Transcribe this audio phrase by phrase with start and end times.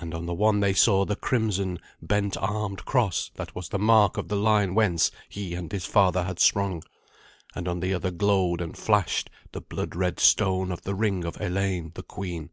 [0.00, 4.16] And on the one they saw the crimson bent armed cross that was the mark
[4.16, 6.82] of the line whence he and his father had sprung,
[7.54, 11.38] and on the other glowed and flashed the blood red stone of the ring of
[11.38, 12.48] Eleyn the queen.